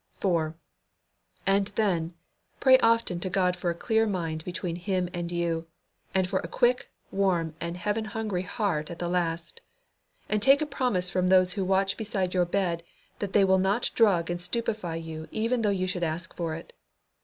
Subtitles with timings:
[0.19, 0.55] 4.
[1.45, 2.15] And then,
[2.59, 5.67] pray often to God for a clear mind between Him and you,
[6.15, 9.61] and for a quick, warm, and heaven hungry heart at the last.
[10.27, 12.81] And take a promise from those who watch beside your bed
[13.19, 16.73] that they will not drug and stupefy you even though you should ask for it.